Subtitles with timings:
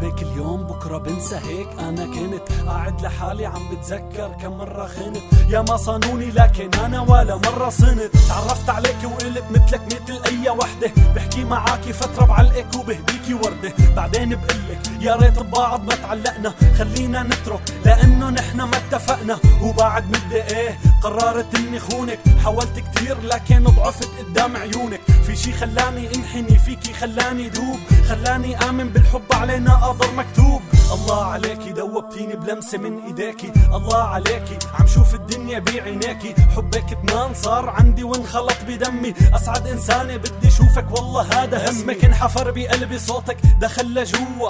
[0.00, 1.68] بحبك اليوم بكرة بنسى هيك.
[1.78, 5.22] أنا كنت قاعد لحالي عم بتذكر كم مرة خنت.
[5.48, 8.10] يا ما صانوني لكن أنا ولا مرة صنت.
[8.28, 10.90] تعرفت عليك وقلت مثلك مثل أي وحدة.
[11.16, 13.72] بحكي معاكي فترة بعلقك وبهديكي وردة.
[13.96, 16.54] بعدين بقلك يا ريت ببعض ما تعلقنا.
[16.78, 18.78] خلينا نترك لأنه نحنا ما
[19.10, 22.18] اتفقنا وبعد مدة إيه قررت إني خونك.
[22.44, 25.00] حاولت كتير لكن ضعفت قدام عيونك.
[25.26, 27.78] في شي خلاني انحني فيكي خلاني دوب
[28.08, 30.62] خلاني آمن بالحب علينا قدر مكتوب.
[30.92, 37.68] الله عليكي دوبتيني بلمسة من ايديكي الله عليكي عم شوف الدنيا بعينيكي حبك ادمان صار
[37.68, 39.14] عندي وانخلط بدمي.
[39.34, 44.48] أسعد إنسانة بدي شوفك والله هذا اسمك انحفر بقلبي صوتك دخل لجوا.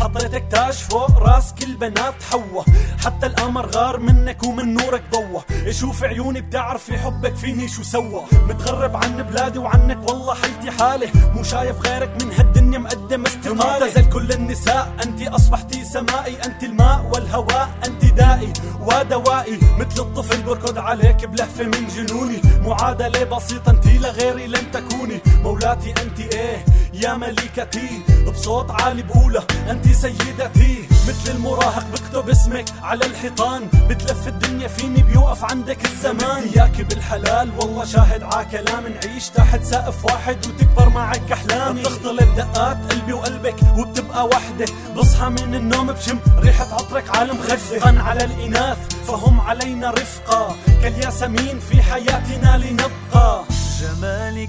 [0.00, 2.62] حطيتك تاج فوق راس كل بنات حوا.
[3.04, 5.72] حتى القمر غار منك ومن نورك ضوى.
[5.72, 8.22] شوف عيوني بتعرفي حبك فيني شو سوى.
[8.48, 13.54] متغرب عن بلادي وعنك والله حالتي حالي مو شايف غيرك من هالدنيا مقدم استقالة.
[13.54, 16.36] معتزل كل النساء انت أصبحتي سمائي.
[16.44, 19.58] انت الماء والهواء انت دائي ودوائي.
[19.78, 22.40] مثل الطفل بركض عليك بلهفة من جنوني.
[22.60, 25.20] معادلة بسيطة انت لغيري لن تكوني.
[25.42, 26.64] مولاتي انت إيه؟
[27.02, 30.88] يا ملكتي بصوت عالي بقولها أنت سيدتي.
[31.08, 36.42] مثل المراهق بكتب اسمك على الحيطان بتلف الدنيا فيني بيوقف عندك الزمان.
[36.42, 38.84] إياك بالحلال والله شاهد ع كلام.
[38.86, 41.80] نعيش تحت سقف واحد وتكبر معك أحلامي.
[41.80, 44.66] بتختلط دقات قلبي وقلبك وبتبقى وحدة.
[44.96, 48.02] بصحى من النوم بشم ريحة عطرك عالم خفة.
[48.02, 53.09] على الإناث فهم علينا رفقا كالياسمين في حياتنا لنبقى.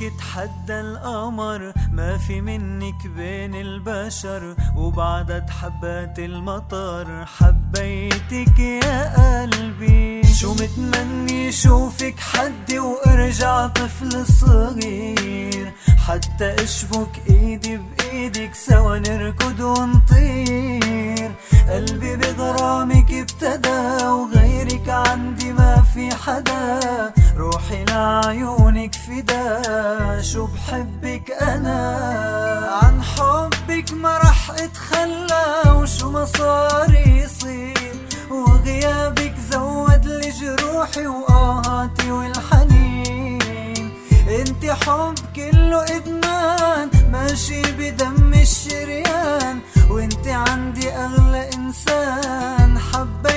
[0.00, 1.72] جمالك تحدى القمر.
[1.92, 7.26] ما في منك بين البشر وبعدد حبات المطر.
[7.26, 10.22] حبيتك يا قلبي.
[10.34, 15.72] شو متمني شوفك حدي وارجع طفل صغير.
[16.08, 21.23] حتى اشبك ايدي بإيدك سوا نركض ونطير.
[33.84, 37.94] حبك ما رح اتخلى وشو ما صار يصير.
[38.30, 43.92] وغيابك زود لي جروحي وآهاتي والحنين.
[44.28, 49.60] انت حب كله إدمان ماشي بدم الشريان.
[49.90, 53.33] وانت عندي أغلى إنسان حبيته أنا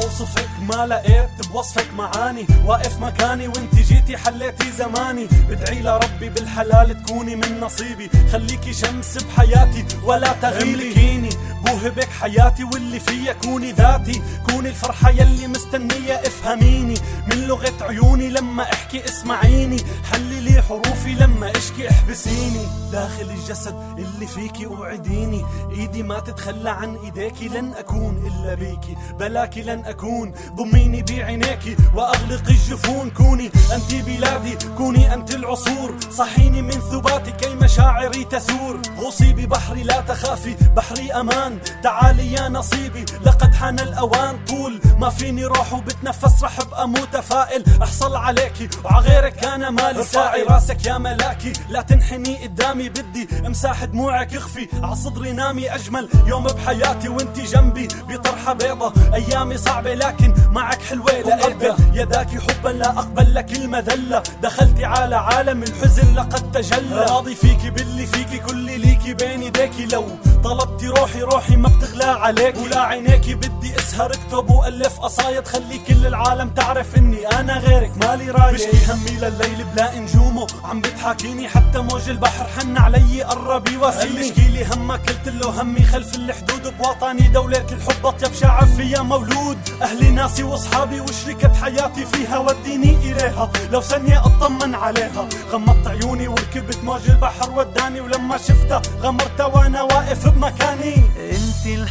[0.00, 2.46] جيت لاوصفك ما لقيت بوصفك معاني.
[2.66, 5.26] واقف مكاني وانت جيتي حليتي زماني.
[5.48, 8.10] بدعي لربي بالحلال تكوني من نصيبي.
[8.32, 11.29] خليكي شمس بحياتي ولا تغيبي.
[11.70, 14.22] بوهبك حياتي واللي فيها كوني ذاتي.
[14.50, 16.94] كوني الفرحة يلي مستنية افهميني.
[17.30, 19.76] من لغة عيوني لما احكي اسمعيني.
[20.12, 22.66] حللي حروفي لما اشكي احبسيني.
[22.92, 25.44] داخل الجسد اللي فيكي اوعديني.
[25.70, 28.96] ايدي ما تتخلى عن ايديكي لن اكون إلا بيكي.
[29.18, 31.76] بلاكي لن اكون ضميني بعينيكي.
[31.94, 34.58] واغلق الجفون كوني انت بلادي.
[34.76, 35.96] كوني انت العصور.
[36.10, 38.80] صحيني من سباتي كي مشاعري تثور.
[38.98, 40.56] غوصي ببحري لا تخافي.
[40.76, 41.58] بحري أمان.
[41.82, 47.64] تعالي يا نصيبي لقد حان الأوان طول ما فيني روح وبتنفس رح أبقى متفائل.
[47.82, 52.88] أحصل عليكي وعغيرك أنا مالي ساعي راسك يا ملاكي لا تنحني قدامي.
[52.88, 54.68] بدي امسح دموعك اخفي.
[54.82, 56.08] عصدري نامي أجمل.
[56.26, 57.88] يوم بحياتي وانتي جنبي.
[58.08, 58.92] بطرحة بيضة.
[59.14, 61.76] أيامي صعبة لكن معك حلوة لقيتها.
[61.94, 64.22] يداكي حبا لا أقبل لك المذلة.
[64.42, 67.06] دخلتي على عالم الحزن لقد تجلى.
[67.10, 70.04] راضي فيكي باللي فيكي كل ليكي بين ايديكي لو
[70.44, 74.89] طلبتي روحي روحي ما بتغلى عليك ولا عينيكي بدي أسهر اكتب وألف.
[74.98, 80.46] قصايد؟ خلي كل العالم تعرف إني أنا غيرك مالي رايق بشكي همي لليل بلا نجومه
[80.64, 82.46] عم بتحاكيني حتى موج البحر.
[82.58, 84.20] حن علي قرب يواسيني.
[84.20, 86.74] اشكي لي همك قلت له همي خلف الحدود.
[86.78, 89.58] بوطني دولة الحب أطيب شعب فيها مولود.
[89.82, 93.50] أهلي ناسي وأصحابي وشركة حياتي فيها وديني إليها.
[93.72, 95.28] لو ثانية اطمن عليها.
[95.52, 101.02] غمضت عيوني وركبت موج البحر وداني ولما شفتها غمرتها وأنا واقف بمكاني.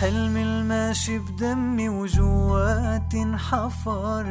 [0.00, 4.26] الحلم الماشي بدمي وجواتي انحفر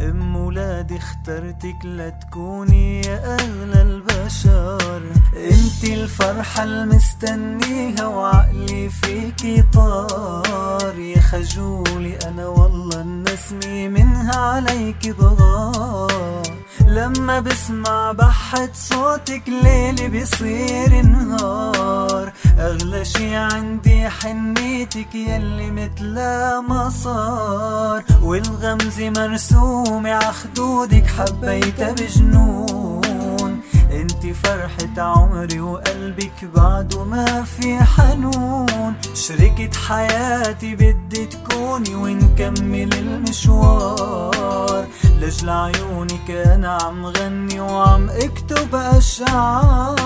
[0.00, 5.02] أم ولادي اخترتك لتكوني يا اغلى البشر.
[5.36, 10.98] أنت الفرحة المستنيها وعقلي فيكي طار.
[10.98, 16.42] يا خجولي أنا والله النسمي منها عليك بغار
[16.86, 22.09] لما بسمع بحة صوتك ليلي بيصير نهار
[22.58, 33.60] أغلى شي عندي حنيتك يلي متلا ما صار والغمزة مرسومة عخدودك حبيتها بجنون.
[33.92, 38.94] انت فرحة عمري وقلبك بعده ما في حنون.
[39.14, 44.86] شريكة حياتي بدي تكوني ونكمل المشوار.
[45.20, 50.00] لجل عيونك أنا عم غني وعم أكتب أشعار.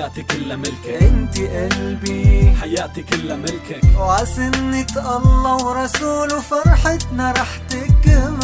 [0.00, 1.02] حياتي كلها ملكك.
[1.02, 2.56] انت قلبي.
[2.60, 3.80] حياتي كلها ملكك.
[3.98, 4.86] وعسنة
[5.16, 8.39] الله ورسوله فرحتنا رح تكمل.